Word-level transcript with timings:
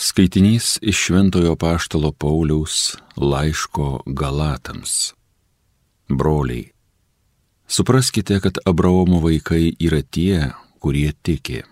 Skaitinys 0.00 0.78
iš 0.82 0.96
Šventojo 0.96 1.56
Paštalo 1.56 2.12
Pauliaus 2.12 2.96
laiško 3.16 4.02
Galatams. 4.06 5.12
Broliai, 6.08 6.70
supraskite, 7.66 8.40
kad 8.40 8.58
Abraomo 8.64 9.18
vaikai 9.18 9.72
yra 9.80 10.02
tie, 10.02 10.52
kurie 10.78 11.12
tiki. 11.22 11.62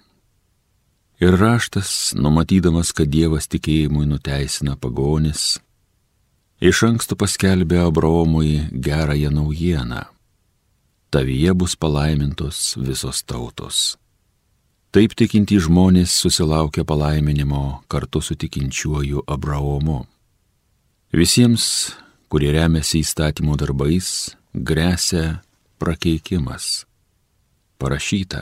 Ir 1.21 1.39
raštas, 1.39 2.15
numatydamas, 2.19 2.91
kad 2.91 3.07
Dievas 3.07 3.47
tikėjimui 3.47 4.09
nuteisina 4.11 4.75
pagonis, 4.75 5.61
iš 6.59 6.83
anksto 6.89 7.15
paskelbė 7.15 7.79
Abraomui 7.85 8.67
gerąją 8.73 9.31
naujieną. 9.31 10.03
Tavyje 11.15 11.55
bus 11.55 11.79
palaimintos 11.79 12.75
visos 12.75 13.23
tautos. 13.23 13.95
Taip 14.97 15.13
tikintys 15.13 15.67
žmonės 15.67 16.09
susilaukia 16.23 16.81
palaiminimo 16.89 17.83
kartu 17.85 18.23
su 18.25 18.33
tikinčiuoju 18.33 19.27
Abraomu. 19.29 20.07
Visiems, 21.13 21.67
kurie 22.33 22.49
remiasi 22.55 23.03
įstatymo 23.05 23.59
darbais, 23.61 24.07
grėsia 24.57 25.43
prakeikimas. 25.77 26.87
Parašyta. 27.77 28.41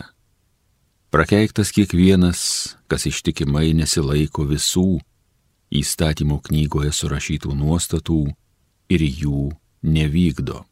Prakeiktas 1.11 1.75
kiekvienas, 1.75 2.45
kas 2.87 3.09
ištikimai 3.11 3.73
nesilaiko 3.75 4.47
visų 4.47 5.01
įstatymo 5.75 6.39
knygoje 6.39 6.95
surašytų 6.95 7.59
nuostatų 7.65 8.21
ir 8.95 9.07
jų 9.09 9.43
nevykdo. 9.83 10.63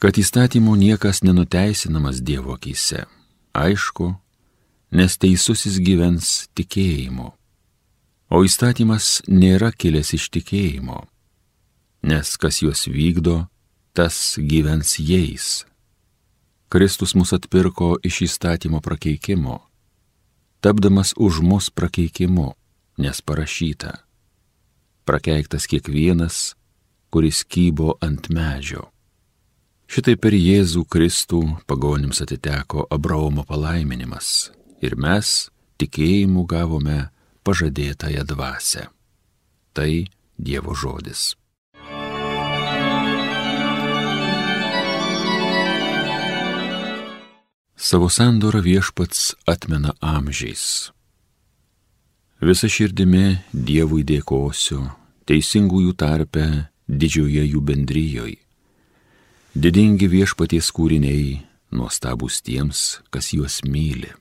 Kad 0.00 0.16
įstatymų 0.16 0.80
niekas 0.86 1.20
nenuteisinamas 1.28 2.24
Dievo 2.24 2.56
akise. 2.56 3.04
Aišku, 3.52 4.14
nes 4.90 5.16
teisusis 5.18 5.78
gyvens 5.78 6.50
tikėjimu. 6.58 7.30
O 8.30 8.42
įstatymas 8.46 9.22
nėra 9.26 9.70
kilęs 9.74 10.12
iš 10.14 10.28
tikėjimo, 10.34 11.00
nes 12.06 12.36
kas 12.38 12.60
juos 12.62 12.86
vykdo, 12.90 13.46
tas 13.94 14.38
gyvens 14.38 14.98
jais. 15.02 15.64
Kristus 16.70 17.16
mus 17.18 17.34
atpirko 17.34 17.96
iš 18.06 18.22
įstatymo 18.28 18.78
prakeikimo, 18.82 19.58
tapdamas 20.62 21.10
už 21.18 21.42
mus 21.42 21.70
prakeikimu, 21.74 22.52
nes 23.02 23.18
parašyta. 23.18 23.96
Prakeiktas 25.06 25.66
kiekvienas, 25.66 26.54
kuris 27.10 27.42
kybo 27.42 27.96
ant 27.98 28.30
medžio. 28.30 28.86
Šitai 29.90 30.14
per 30.14 30.36
Jėzų 30.38 30.84
Kristų 30.86 31.42
pagonims 31.66 32.22
atiteko 32.22 32.86
Abraomo 32.94 33.42
palaiminimas 33.42 34.52
ir 34.80 34.96
mes 34.96 35.50
tikėjimu 35.80 36.46
gavome 36.48 37.10
pažadėtąją 37.44 38.24
dvasę. 38.28 38.88
Tai 39.72 39.92
Dievo 40.40 40.74
žodis. 40.74 41.34
Savo 47.76 48.08
sandorą 48.08 48.60
viešpats 48.64 49.34
atmena 49.48 49.92
amžiais. 50.00 50.92
Visa 52.40 52.68
širdimi 52.72 53.40
Dievui 53.52 54.04
dėkosiu, 54.04 54.84
teisingųjų 55.28 55.92
tarpe 55.96 56.44
didžioje 56.88 57.44
jų 57.52 57.60
bendryjoje. 57.60 58.38
Didingi 59.50 60.06
viešpaties 60.06 60.70
kūriniai, 60.72 61.40
nuostabus 61.74 62.38
tiems, 62.46 63.00
kas 63.10 63.32
juos 63.34 63.60
myli. 63.66 64.12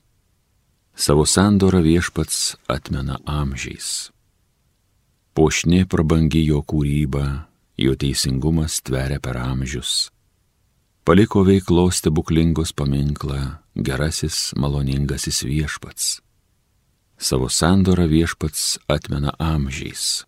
Savo 0.99 1.23
sandorą 1.23 1.79
viešpats 1.79 2.57
atmena 2.67 3.21
amžiais. 3.23 4.11
Pošnė 5.31 5.85
prabangi 5.87 6.41
jo 6.43 6.57
kūryba, 6.59 7.45
jo 7.79 7.93
teisingumas 7.95 8.81
tveria 8.83 9.21
per 9.23 9.37
amžius. 9.39 10.09
Paliko 11.07 11.45
veiklos 11.47 12.01
stebuklingos 12.01 12.73
paminklą 12.75 13.39
gerasis 13.87 14.51
maloningasis 14.59 15.39
viešpats. 15.47 16.19
Savo 17.15 17.47
sandorą 17.47 18.03
viešpats 18.11 18.81
atmena 18.91 19.31
amžiais. 19.39 20.25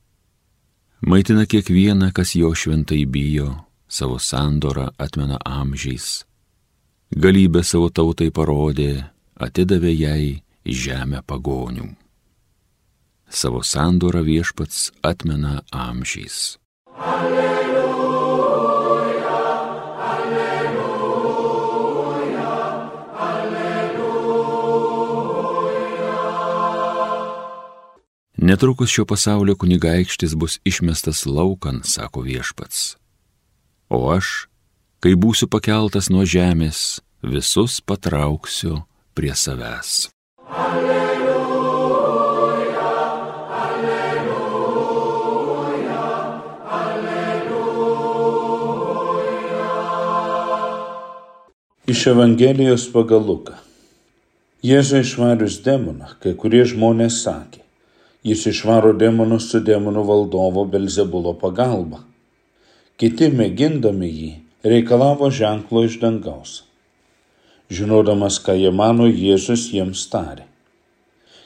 Maitina 1.03 1.43
kiekvieną, 1.51 2.13
kas 2.15 2.31
jo 2.39 2.53
šventai 2.55 3.03
bijo, 3.11 3.49
savo 3.91 4.21
sandorą 4.23 4.87
atmena 4.95 5.35
amžiais. 5.43 6.23
Galybę 7.11 7.59
savo 7.59 7.91
tautai 7.91 8.29
parodė, 8.31 9.11
atidavė 9.35 9.93
jai 9.99 10.23
žemę 10.65 11.21
pagonių. 11.25 11.95
Savo 13.31 13.63
sandorą 13.63 14.23
viešpats 14.27 14.91
atmena 15.01 15.61
amžiais. 15.71 16.57
Alleluja, 16.99 18.51
alleluja, 20.11 20.91
alleluja. 23.15 24.11
Netrukus 28.35 28.89
šio 28.89 29.05
pasaulio 29.05 29.55
kunigaikštis 29.55 30.35
bus 30.35 30.59
išmestas 30.63 31.25
laukan, 31.25 31.81
sako 31.83 32.21
viešpats. 32.27 32.97
O 33.89 34.11
aš, 34.11 34.47
kai 34.99 35.15
būsiu 35.15 35.47
pakeltas 35.47 36.09
nuo 36.11 36.27
žemės, 36.27 36.99
visus 37.23 37.79
patrauksiu 37.79 38.83
prie 39.15 39.35
savęs. 39.35 40.11
Iš 40.51 40.59
Evangelijos 52.07 52.91
pagal 52.91 53.23
Luką. 53.27 53.53
Jėzui 54.63 54.99
išvarius 55.05 55.61
demoną, 55.63 56.07
kai 56.19 56.33
kurie 56.39 56.65
žmonės 56.67 57.21
sakė, 57.23 57.61
jis 58.27 58.43
išvaro 58.51 58.91
demonus 58.91 59.47
su 59.51 59.59
demonų 59.63 60.03
valdovo 60.07 60.65
Belzebulo 60.67 61.33
pagalba. 61.39 61.99
Kiti 62.99 63.31
mėgindami 63.31 64.09
jį 64.11 64.31
reikalavo 64.73 65.31
ženklo 65.31 65.85
iš 65.87 65.95
dangaus. 66.03 66.70
Žinodamas, 67.71 68.41
ką 68.43 68.57
jie 68.59 68.71
mano, 68.75 69.05
Jėzus 69.07 69.69
jiems 69.71 70.03
tarė. 70.11 70.43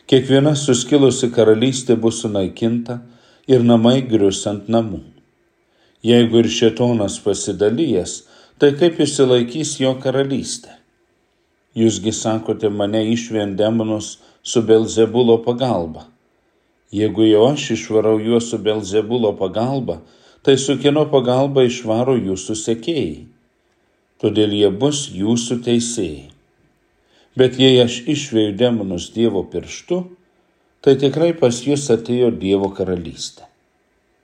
Kiekviena 0.09 0.55
suskilusi 0.57 1.29
karalystė 1.33 1.97
bus 2.01 2.23
sunaikinta 2.23 2.99
ir 3.49 3.65
namai 3.65 3.99
grius 4.09 4.39
ant 4.49 4.71
namų. 4.73 5.03
Jeigu 6.05 6.41
ir 6.41 6.49
šetonas 6.49 7.19
pasidalyjas, 7.21 8.23
tai 8.57 8.71
kaip 8.79 8.97
išsilaikys 9.05 9.75
jo 9.81 9.93
karalystė? 10.01 10.73
Jūsgi 11.77 12.13
sakote 12.15 12.69
mane 12.73 13.03
išvien 13.11 13.53
demonus 13.59 14.15
su 14.41 14.61
Belzebulo 14.65 15.37
pagalba. 15.45 16.07
Jeigu 16.93 17.25
jau 17.27 17.47
aš 17.51 17.71
išvarau 17.77 18.17
juos 18.23 18.49
su 18.49 18.57
Belzebulo 18.57 19.33
pagalba, 19.37 19.99
tai 20.41 20.57
su 20.57 20.77
kieno 20.81 21.05
pagalba 21.11 21.65
išvaro 21.69 22.17
jūsų 22.17 22.57
sekėjai. 22.65 23.34
Todėl 24.23 24.53
jie 24.55 24.69
bus 24.71 25.09
jūsų 25.11 25.59
teisėjai. 25.65 26.29
Bet 27.35 27.57
jei 27.59 27.81
aš 27.83 27.97
išvėjau 28.07 28.53
demonus 28.55 29.09
Dievo 29.11 29.41
pirštu, 29.51 29.97
tai 30.79 30.93
tikrai 31.01 31.33
pas 31.35 31.57
jūs 31.65 31.89
atėjo 31.91 32.29
Dievo 32.39 32.69
karalystė. 32.77 33.43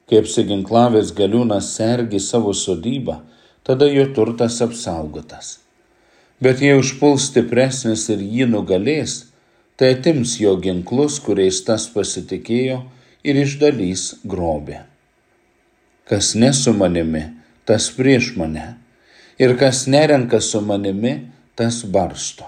Kaip 0.08 0.30
siginklavės 0.32 1.12
galiūnas 1.16 1.74
sergi 1.76 2.22
savo 2.24 2.54
sodybą, 2.56 3.18
tada 3.68 3.88
jo 3.92 4.06
turtas 4.16 4.62
apsaugotas. 4.64 5.58
Bet 6.42 6.64
jei 6.64 6.78
užpuls 6.80 7.28
stipresnis 7.30 8.08
ir 8.10 8.24
jį 8.24 8.48
nugalės, 8.50 9.28
tai 9.76 9.94
atims 9.98 10.40
jo 10.40 10.56
ginklus, 10.64 11.20
kuriais 11.22 11.60
tas 11.68 11.88
pasitikėjo 11.92 12.80
ir 13.28 13.42
išdalys 13.44 14.24
grobę. 14.24 14.82
Kas 16.08 16.34
ne 16.36 16.50
su 16.56 16.74
manimi, 16.74 17.28
tas 17.68 17.92
prieš 17.94 18.34
mane, 18.40 18.81
ir 19.42 19.56
kas 19.60 19.88
nerenka 19.90 20.42
su 20.42 20.62
manimi, 20.62 21.16
tas 21.58 21.82
barsto. 21.96 22.46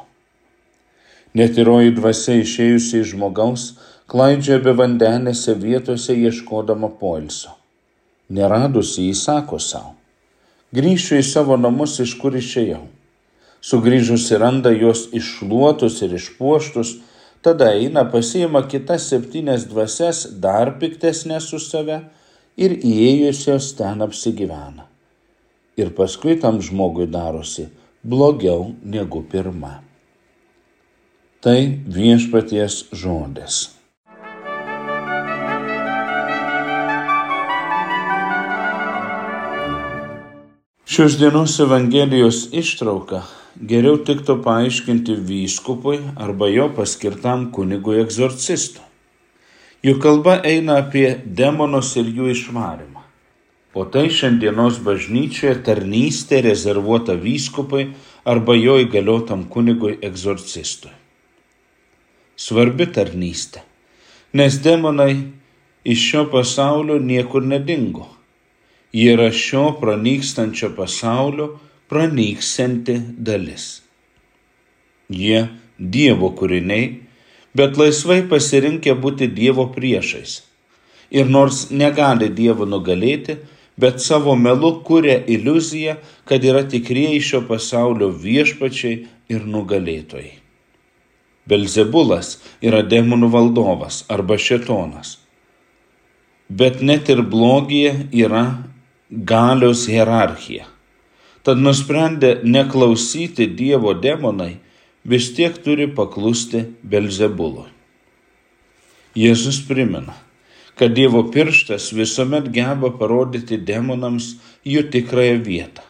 Netiroji 1.34 1.96
dvasia 1.98 2.38
išėjusi 2.44 3.02
iš 3.02 3.16
žmogaus 3.16 3.66
klaidžia 4.06 4.60
be 4.62 4.76
vandenėse 4.78 5.58
vietose 5.58 6.14
ieškodama 6.14 6.94
poilsio. 7.02 7.58
Neradusi 8.30 9.10
įsako 9.10 9.58
savo 9.60 9.98
grįšiu 10.74 11.20
į 11.22 11.24
savo 11.28 11.58
namus, 11.60 12.00
iš 12.02 12.16
kur 12.22 12.36
išėjau. 12.38 12.84
Sugryžusi 13.64 14.40
randa 14.42 14.74
juos 14.74 15.06
iššluotus 15.16 16.02
ir 16.06 16.16
išpuoštus, 16.18 16.96
tada 17.46 17.70
eina 17.78 18.04
pasiima 18.10 18.64
kitas 18.72 19.06
septynes 19.12 19.68
dvasias, 19.70 20.26
dar 20.46 20.76
piktesnės 20.82 21.52
už 21.56 21.70
save 21.70 22.00
ir 22.58 22.76
įėjusios 22.80 23.70
ten 23.78 24.04
apsigyvena 24.04 24.90
ir 25.78 25.94
paskui 25.98 26.36
tam 26.40 26.62
žmogui 26.62 27.08
darosi 27.08 27.70
blogiau 28.04 28.74
negu 28.84 29.24
pirma. 29.32 29.80
Tai 31.44 31.60
viešpaties 31.88 32.84
žodis. 32.96 33.70
Šios 40.94 41.16
dienos 41.18 41.56
Evangelijos 41.64 42.44
ištrauka 42.54 43.24
geriau 43.58 43.98
tiktų 44.06 44.36
paaiškinti 44.46 45.16
vyskupui 45.26 45.98
arba 46.22 46.52
jo 46.54 46.68
paskirtam 46.78 47.48
kunigui 47.56 47.98
egzorcistui. 48.04 48.84
Juk 49.84 49.98
kalba 50.06 50.38
eina 50.46 50.78
apie 50.84 51.08
demonus 51.26 51.96
ir 51.98 52.14
jų 52.14 52.30
išvarimą. 52.36 52.93
O 53.74 53.86
tai 53.90 54.06
šiandienos 54.14 54.80
bažnyčioje 54.86 55.56
tarnystė 55.66 56.44
rezervuota 56.46 57.16
vyskupui 57.18 57.88
arba 58.26 58.56
jo 58.58 58.78
įgaliotam 58.84 59.48
kunigui 59.50 59.96
egzorcistui. 60.06 60.94
Svarbi 62.38 62.86
tarnystė, 62.90 63.64
nes 64.34 64.60
demonai 64.62 65.14
iš 65.86 66.10
šio 66.10 66.28
pasaulio 66.34 67.00
niekur 67.02 67.46
nedingo 67.46 68.10
Ji 68.94 69.08
yra 69.10 69.32
šio 69.34 69.72
pranykstančio 69.82 70.68
pasaulio 70.78 71.48
pranykstanti 71.90 73.00
dalis. 73.18 73.82
Jie 75.10 75.48
Dievo 75.80 76.30
kūriniai, 76.38 77.00
bet 77.58 77.80
laisvai 77.82 78.20
pasirinkę 78.30 78.94
būti 78.94 79.32
Dievo 79.34 79.66
priešais. 79.74 80.36
Ir 81.10 81.26
nors 81.26 81.72
negali 81.74 82.30
Dievo 82.30 82.68
nugalėti, 82.70 83.40
bet 83.78 84.02
savo 84.02 84.36
melu 84.36 84.76
kuria 84.86 85.18
iliuziją, 85.26 85.96
kad 86.26 86.44
yra 86.46 86.64
tikrieji 86.70 87.22
šio 87.22 87.42
pasaulio 87.48 88.10
viešpačiai 88.10 89.04
ir 89.34 89.46
nugalėtojai. 89.50 90.34
Belzebulas 91.50 92.38
yra 92.64 92.84
demonų 92.88 93.30
valdovas 93.34 94.04
arba 94.14 94.38
šetonas. 94.40 95.18
Bet 96.50 96.82
net 96.82 97.10
ir 97.10 97.24
blogija 97.28 97.96
yra 98.12 98.46
galios 99.10 99.88
hierarchija. 99.90 100.70
Tad 101.44 101.60
nusprendę 101.60 102.38
neklausyti 102.44 103.50
Dievo 103.58 103.92
demonai, 103.94 104.54
vis 105.04 105.34
tiek 105.36 105.58
turi 105.64 105.90
paklusti 105.92 106.64
Belzebului. 106.84 107.68
Jėzus 109.14 109.60
primena, 109.68 110.16
kad 110.80 110.96
Dievo 110.98 111.24
pirštas 111.34 111.92
visuomet 111.94 112.50
geba 112.54 112.92
parodyti 113.00 113.58
demonams 113.58 114.36
jų 114.66 114.88
tikrąją 114.94 115.40
vietą. 115.46 115.86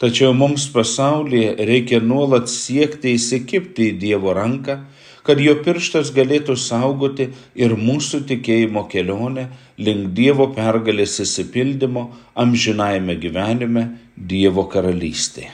Tačiau 0.00 0.32
mums 0.32 0.64
pasaulyje 0.72 1.56
reikia 1.68 2.00
nuolat 2.00 2.48
siekti 2.48 3.16
įsikipti 3.18 3.90
į 3.90 3.98
Dievo 4.00 4.32
ranką 4.36 4.78
kad 5.26 5.40
jo 5.40 5.54
pirštas 5.64 6.12
galėtų 6.16 6.56
saugoti 6.58 7.28
ir 7.58 7.76
mūsų 7.78 8.24
tikėjimo 8.30 8.86
kelionę 8.90 9.48
link 9.78 10.12
Dievo 10.16 10.48
pergalės 10.56 11.18
įsipildymo 11.24 12.08
amžinajame 12.40 13.16
gyvenime 13.20 13.84
Dievo 14.16 14.66
karalystėje. 14.72 15.52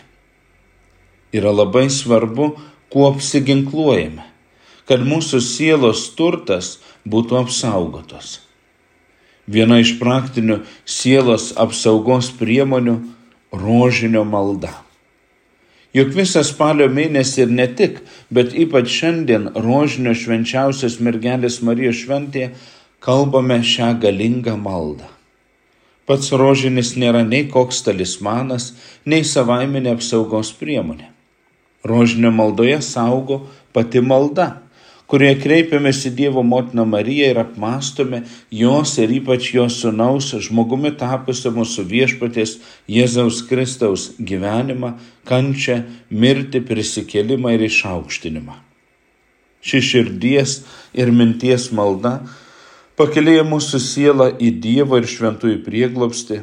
Yra 1.36 1.52
labai 1.52 1.88
svarbu, 1.92 2.52
kuo 2.88 3.08
apsiginkluojame, 3.10 4.24
kad 4.86 5.02
mūsų 5.04 5.42
sielos 5.42 6.06
turtas 6.16 6.76
būtų 7.06 7.40
apsaugotos. 7.44 8.40
Viena 9.46 9.78
iš 9.78 9.94
praktinių 10.00 10.60
sielos 10.84 11.52
apsaugos 11.56 12.32
priemonių- 12.34 12.98
rožinio 13.64 14.24
malda. 14.26 14.72
Juk 15.94 16.10
visą 16.12 16.42
spalio 16.44 16.88
mėnesį 16.92 17.42
ir 17.42 17.52
ne 17.58 17.66
tik, 17.66 18.00
bet 18.30 18.52
ypač 18.52 18.90
šiandien 18.90 19.52
rožinio 19.54 20.12
švenčiausios 20.12 20.98
mergelės 21.00 21.62
Marijos 21.62 22.02
šventėje 22.02 22.50
kalbame 23.00 23.62
šią 23.62 23.94
galingą 24.02 24.56
maldą. 24.60 25.08
Pats 26.06 26.32
rožinis 26.32 26.96
nėra 27.00 27.22
nei 27.26 27.46
koks 27.48 27.80
talismanas, 27.86 28.74
nei 29.06 29.24
savaiminė 29.24 29.94
apsaugos 29.96 30.52
priemonė. 30.52 31.08
Rožinio 31.86 32.30
maldoje 32.34 32.82
saugo 32.82 33.46
pati 33.72 34.02
malda 34.02 34.65
kurioje 35.10 35.38
kreipiamės 35.42 36.02
į 36.08 36.12
Dievo 36.18 36.42
motiną 36.46 36.84
Mariją 36.88 37.30
ir 37.32 37.40
apmastome 37.42 38.22
jos 38.50 38.96
ir 39.02 39.12
ypač 39.20 39.52
jos 39.54 39.78
sunaus 39.82 40.32
žmogumi 40.48 40.92
tapusio 40.98 41.52
mūsų 41.54 41.86
viešpatės 41.92 42.56
Jėzaus 42.90 43.42
Kristaus 43.46 44.08
gyvenimą, 44.18 44.96
kančią, 45.28 45.82
mirtį, 46.10 46.64
prisikelimą 46.66 47.54
ir 47.54 47.66
išaukštinimą. 47.68 48.58
Ši 49.66 49.82
širdies 49.82 50.60
ir 50.94 51.10
minties 51.14 51.70
malda 51.74 52.20
pakelėja 52.98 53.46
mūsų 53.46 53.82
sielą 53.82 54.30
į 54.42 54.52
Dievo 54.62 54.98
ir 55.00 55.10
šventųjų 55.10 55.62
prieglopsti, 55.66 56.42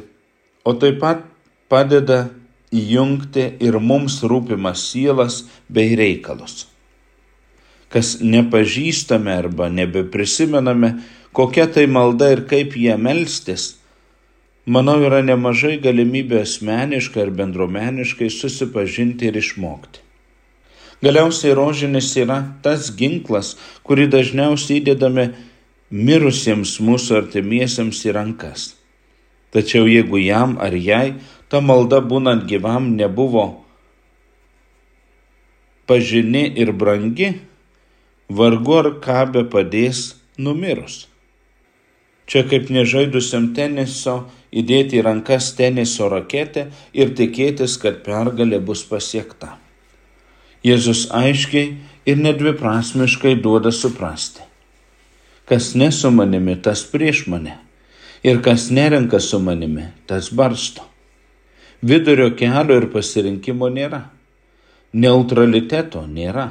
o 0.64 0.76
taip 0.80 1.00
pat 1.04 1.24
padeda 1.72 2.28
įjungti 2.74 3.50
ir 3.64 3.80
mums 3.80 4.22
rūpimas 4.24 4.88
sielas 4.92 5.42
bei 5.68 5.96
reikalus 5.98 6.64
kas 7.94 8.16
nepažįstame 8.18 9.30
arba 9.30 9.68
nebeprisimename, 9.70 10.96
kokia 11.32 11.68
tai 11.70 11.86
malda 11.86 12.32
ir 12.34 12.42
kaip 12.50 12.74
ją 12.74 12.96
melstis, 12.98 13.76
manau, 14.66 14.96
yra 15.06 15.20
nemažai 15.22 15.76
galimybė 15.84 16.40
asmeniškai 16.42 17.22
ar 17.22 17.30
bendruomeniškai 17.38 18.32
susipažinti 18.34 19.30
ir 19.30 19.38
išmokti. 19.38 20.02
Galiausiai 21.04 21.54
rožinis 21.54 22.10
yra 22.18 22.40
tas 22.64 22.90
ginklas, 22.98 23.54
kurį 23.86 24.08
dažniausiai 24.10 24.80
įdedame 24.80 25.28
mirusiems 25.94 26.78
mūsų 26.82 27.18
artimiesiems 27.22 28.00
į 28.08 28.14
rankas. 28.16 28.72
Tačiau 29.54 29.86
jeigu 29.86 30.18
jam 30.18 30.56
ar 30.58 30.74
jai 30.74 31.14
ta 31.46 31.60
malda 31.62 32.00
būnant 32.02 32.48
gyvam 32.50 32.94
nebuvo 32.98 33.44
pažini 35.86 36.48
ir 36.58 36.72
brangi, 36.72 37.34
vargu 38.28 38.78
ar 38.78 38.88
ką 39.04 39.24
be 39.32 39.44
padės 39.50 40.14
numirus. 40.38 41.04
Čia 42.26 42.46
kaip 42.48 42.70
nežaidusiam 42.72 43.50
teniso 43.56 44.24
įdėti 44.54 45.00
į 45.00 45.04
rankas 45.04 45.50
teniso 45.58 46.08
raketę 46.08 46.70
ir 46.96 47.12
tikėtis, 47.18 47.76
kad 47.82 48.00
pergalė 48.06 48.62
bus 48.64 48.84
pasiekta. 48.88 49.58
Jėzus 50.64 51.10
aiškiai 51.12 51.74
ir 52.08 52.20
nedviprasmiškai 52.24 53.34
duoda 53.44 53.72
suprasti. 53.72 54.40
Kas 55.44 55.74
ne 55.76 55.90
su 55.92 56.08
manimi, 56.08 56.56
tas 56.56 56.86
prieš 56.88 57.26
mane. 57.28 57.58
Ir 58.24 58.40
kas 58.40 58.70
nerenka 58.72 59.20
su 59.20 59.36
manimi, 59.44 59.90
tas 60.08 60.30
barsto. 60.32 60.86
Vidurio 61.84 62.30
kelio 62.32 62.78
ir 62.80 62.88
pasirinkimo 62.88 63.68
nėra. 63.68 64.06
Neutraliteto 64.96 66.06
nėra. 66.08 66.46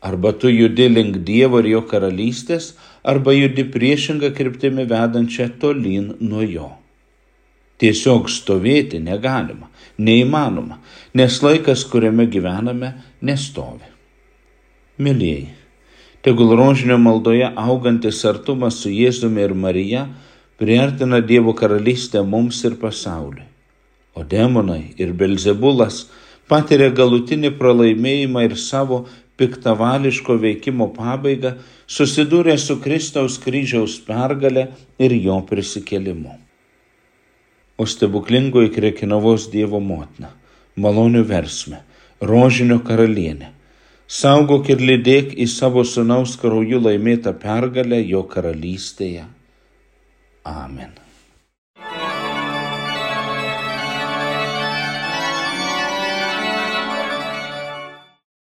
Arba 0.00 0.32
tu 0.32 0.50
judi 0.50 0.86
link 0.88 1.24
Dievo 1.26 1.58
ir 1.58 1.72
jo 1.72 1.80
karalystės, 1.90 2.74
arba 3.02 3.34
judi 3.34 3.64
priešingą 3.66 4.30
kryptimį 4.36 4.86
vedančią 4.92 5.48
tolyn 5.58 6.12
nuo 6.20 6.44
jo. 6.46 6.68
Tiesiog 7.78 8.30
stovėti 8.30 8.98
negalima, 9.02 9.68
neįmanoma, 9.98 10.78
nes 11.18 11.42
laikas, 11.42 11.84
kuriame 11.90 12.26
gyvename, 12.30 12.92
nestovi. 13.22 13.90
Mėlyjei, 14.98 15.50
tegul 16.26 16.56
rožinio 16.58 16.98
maldoje 16.98 17.50
augantis 17.54 18.24
artumas 18.26 18.80
su 18.82 18.90
Jėzumi 18.90 19.44
ir 19.46 19.54
Marija 19.54 20.08
priartina 20.58 21.20
Dievo 21.22 21.54
karalystę 21.54 22.22
mums 22.26 22.64
ir 22.66 22.78
pasauliui. 22.82 23.46
O 24.18 24.24
demonai 24.26 24.94
ir 24.98 25.12
Belzebulas 25.14 26.08
patiria 26.50 26.90
galutinį 26.90 27.52
pralaimėjimą 27.60 28.42
ir 28.48 28.56
savo 28.58 29.04
piktavališko 29.38 30.36
veikimo 30.42 30.88
pabaigą 30.94 31.54
susidūrė 31.88 32.56
su 32.58 32.78
Kristaus 32.82 33.38
kryžiaus 33.42 33.98
pergalė 34.06 34.68
ir 34.98 35.14
jo 35.14 35.38
prisikėlimu. 35.48 36.34
O 37.78 37.86
stebuklingoji 37.86 38.72
Krekinavos 38.74 39.46
Dievo 39.52 39.78
motina, 39.80 40.32
malonių 40.76 41.22
versme, 41.30 41.84
rožinio 42.20 42.80
karalienė, 42.84 43.52
saugok 44.10 44.72
ir 44.74 44.82
lydėk 44.82 45.36
į 45.38 45.46
savo 45.54 45.86
sunaus 45.86 46.34
krauju 46.40 46.82
laimėtą 46.82 47.36
pergalę 47.38 48.02
jo 48.02 48.24
karalystėje. 48.26 49.28
Amen. 50.48 51.07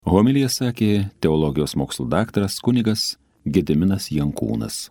Homilija 0.05 0.51
sakė 0.53 1.07
teologijos 1.25 1.73
mokslų 1.81 2.05
daktaras 2.13 2.59
kunigas 2.61 3.15
Gediminas 3.49 4.11
Jankūnas. 4.13 4.91